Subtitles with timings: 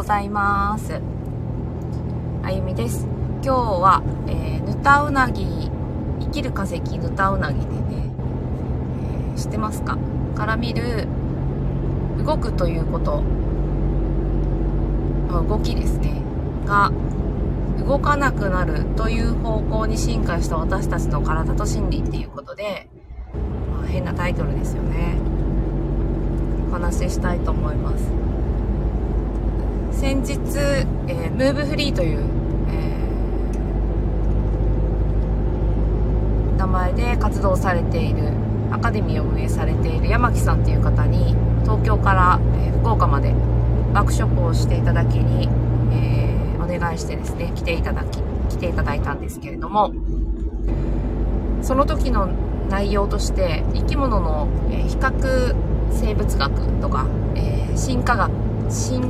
[0.00, 0.98] ございます。
[2.42, 3.06] あゆみです。
[3.44, 5.70] 今日は、えー、ぬたうなぎ
[6.20, 8.10] 生きる化石ぬたうなぎでね、
[9.34, 9.98] えー、知ってますか？
[10.34, 11.06] から見る
[12.24, 13.22] 動くということ
[15.46, 16.22] 動きですね。
[16.64, 16.90] が
[17.86, 22.88] 動かなくなるという方向に進化した私たちの体と心理っていうことで、
[23.70, 25.18] まあ、変なタイトルですよね。
[26.70, 28.10] お話ししたいと思います。
[29.92, 30.38] 先日、
[31.08, 32.20] えー、ムーブフリーという、
[32.68, 38.32] えー、名前で活動されている
[38.70, 43.34] アカデミーを運営されている山木さんという方に東京から、えー、福岡まで
[43.92, 45.48] ワークショップをしていただきに、
[45.92, 49.92] えー、お願いしてですね来ていただき来ていただいたんですけれども
[51.62, 52.28] その時の
[52.68, 55.54] 内容として生き物の、え、比較
[55.90, 58.30] 生物学とか、えー、進化学
[58.70, 59.02] 進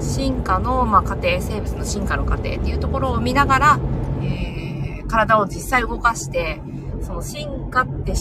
[0.00, 3.80] 進化の、まあ、過程生物の進化の過程っていうところを見ながら、
[4.22, 6.60] えー、体を実際動かして
[7.02, 8.12] その進化って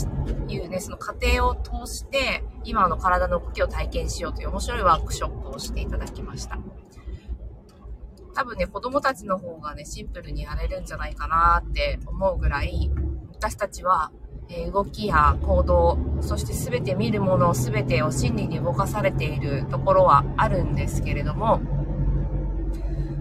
[0.53, 6.59] いうね、その過程を通して、今の体の動きを体験しようという面白いワークショップをしていただきました。
[8.33, 12.91] 多分ね、子供たちの方がね、シンプルにやれるんじゃないかなって思うぐらい、
[13.33, 14.11] 私たちは、
[14.49, 21.61] え動きや行動、そして全て見るもの全てを真理に動かされているところはあるんですけれども、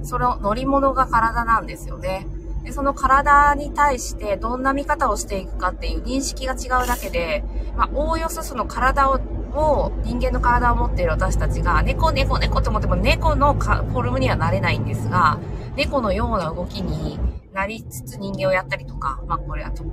[0.03, 2.27] その乗り物が体なんですよね。
[2.65, 7.45] で、その体に対してどんな見方をしていくかっていう認識が違うだけで、
[7.77, 9.21] まあ、おおよそその体を、
[9.55, 15.39] を人間の体を持っている私たちが、猫、猫、猫と思っても猫のフォルムにはなれないんですが、
[15.77, 17.19] 猫のような動きに
[17.53, 19.85] なりつつ人間をやったりとか、まあこれはと、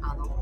[0.00, 0.41] あの、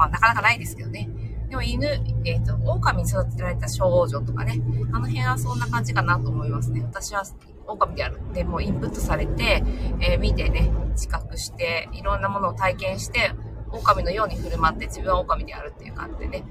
[0.00, 1.08] まあなかなかないですけどね。
[1.50, 1.86] でも犬、
[2.24, 6.80] えっ、ー、と、狼に育てられた少女とかね、あの辺はそんな感じかなと思いますね。
[6.80, 7.24] 私は
[7.66, 9.62] 狼であるってもうインプットされて、
[10.00, 13.32] えー、見てね、知覚して、いろんなものを体験して、
[13.72, 16.44] 狼のように振る舞って自分は狼であるっていう感じでね、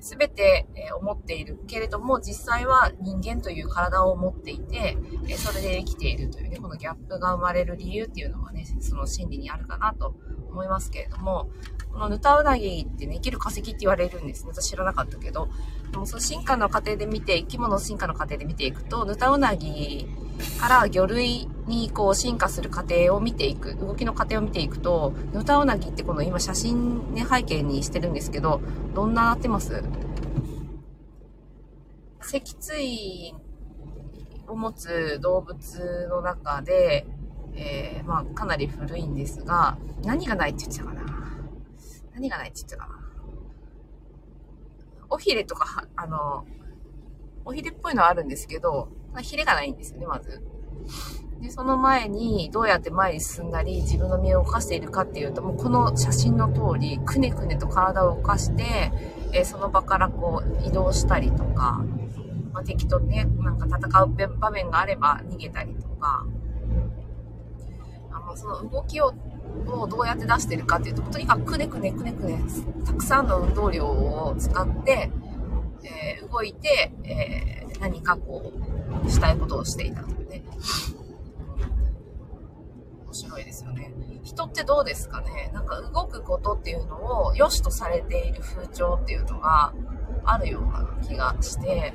[0.00, 4.96] す、え、べ、て、え思っているけれども、実際は人間という体を持っていて、
[5.28, 10.14] えそれで生きているというね、このギャップが生まれる理由っていうのはね、その心理にあるかなと
[10.50, 11.48] 思いますけれども、
[11.92, 14.50] このヌタウナギってね、生きる化石って言われるんですね。
[14.52, 15.48] 私知らなかったけど、
[15.90, 20.06] でもその進化の過程で見て、生き物の進化の過程で見ていくと、ヌタウナギ
[20.60, 28.60] から魚類にこう進化する過程を見ていく、動きの過程を見ていくと、ヌタウナギってこの今写真ね、背景にしてるんですけど、
[28.94, 29.82] どんななってます？
[32.20, 33.34] 脊椎
[34.46, 37.06] を持つ動物の中で、
[37.60, 41.02] えー、まあ、かなり古いんですが、何がないって言ってたかな？
[42.14, 42.94] 何がないって言ってたかな？
[45.10, 46.46] おひれとか、あの、
[47.44, 50.40] おひれっぽいのはあるんですけど、まあ、ヒレがないんですよね、まず。
[51.40, 58.92] で、その前に、どうやって前に進んだり、自分の身を動かしているかっていうと、もうこの写真の通り、くねくねと体を動かして、
[59.32, 61.84] えー、その場からこう、移動したりとか、
[62.52, 64.08] まあ、敵とね、なんか戦う
[64.38, 66.26] 場面があれば逃げたりとか、
[68.36, 69.12] その動きを、
[69.66, 72.40] をどうやって出してるかっていうと、とにかくくねくねくねくね、
[72.84, 75.10] たくさんの運動量を使って、
[75.84, 78.52] えー、動いて、えー、何かこ
[79.06, 80.44] う、したいことをしていたのでね。
[83.06, 83.92] 面白いですよね。
[84.22, 89.72] 人ってどうですかねなんか動くことっていうのを良しとされている風潮っていうのが
[90.24, 91.94] あるような気がして、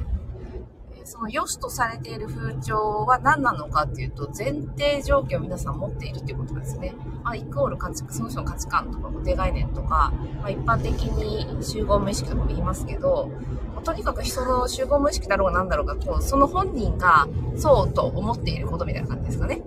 [1.05, 6.93] その良しとされている風潮は何なのかっていうと、前提条件を皆さん持っているっていうことですね。
[7.23, 13.29] まあ、イコール価値、その人の価値観とか固定概念とか、まあ、一般的に集合無意識とかも言いますけど、
[13.75, 19.61] まとにかく人の集合無意識だろうが何だろうが、こうその本人がそうと思っていることみたいな感じですかね。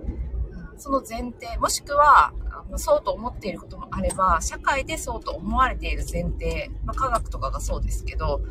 [0.77, 2.33] その前提、もしくは、
[2.75, 8.41] そうと思っていることもあれば、社会でそうと思われている前提、まあ、科学とかがそうですけど、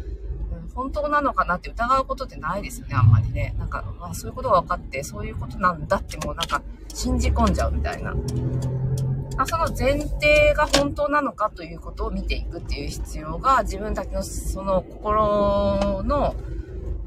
[0.76, 3.54] 本当なのかなって疑うことってないですよね、あんまりね。
[3.58, 6.62] なんか、まあ、そういうことが分かって、そういうことなんだってもうなんか、
[6.92, 8.14] 信じ込んじゃうみたいな。
[9.38, 16.34] あその前提が本当なのかということを見ていくっていう必要が、自分たちのその心の、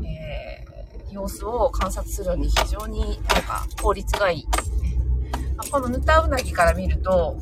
[0.04, 4.98] えー、様子を観察するのに非常になんか効率がいいですね。
[5.72, 7.38] このヌタウナギから見ると、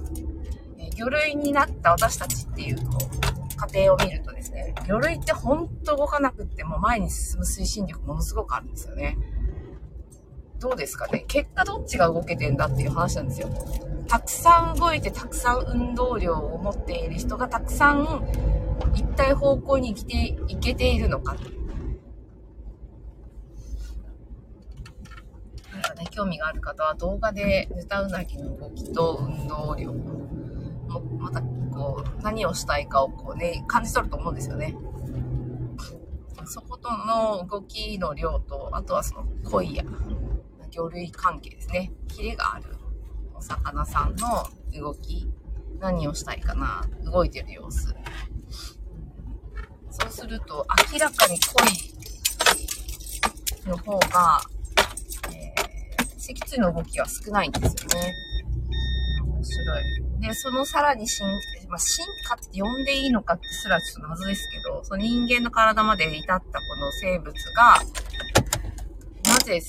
[0.98, 2.78] 魚類になった私たちっていう、
[3.58, 9.18] 過程を見るとねですね、魚類ってほんと動かなくっても前に進む推進力ものすごくあるんですよね。
[10.60, 11.26] どうですかね？
[11.28, 13.50] 結果どっちが動けてんだっていう話なんですよ。
[14.08, 18.28] たくさん動いてたくさん運動量を持っている人がたくさん
[18.96, 21.36] 一体方向に生きていけているのか。
[21.36, 21.42] ね、
[26.12, 30.28] 興味がある方は動画でヌタウナギの動きと運動量も、
[31.20, 31.42] また
[31.78, 34.76] こう、何をしたいかをこうね、感じ取ると思うんですよね。
[36.46, 39.84] そことの動きの量と、あとはその恋や
[40.72, 41.92] 魚類関係ですね。
[42.08, 42.66] キレがある
[43.36, 45.30] お魚さんの動き、
[45.80, 47.94] 何をしたいかな、動いてる様子。
[49.92, 51.40] そうすると、明らかに
[53.66, 54.40] 恋の方が、
[55.34, 58.14] えー、脊椎の動きは少ないんですよね。
[59.26, 60.07] 面白い。
[60.20, 61.28] で、そのさらに進、
[61.70, 67.78] まあ、進化って呼んでいいのかってすらちょっと謎ですけど、その人間の体まで至ったこの生物が、
[69.26, 69.62] なぜ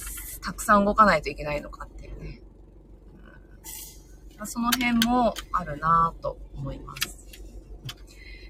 [0.42, 2.40] たくさん動かないといけないのかっていうね。
[4.38, 7.18] うん、その辺もあるなぁと思います。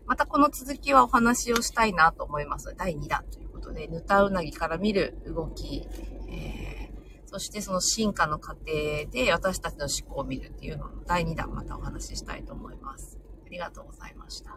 [0.07, 2.75] またこの続きはお話をしたいなと思います。
[2.79, 5.87] 第2弾ということで、ヌタウナギから見る動き、
[6.31, 6.68] えー、
[7.31, 8.65] そしてその進化の過程
[9.11, 13.19] で私たちの思考を見るっていうのの第2弾またお話ししたいと思います。
[13.45, 14.57] ありがとうございました。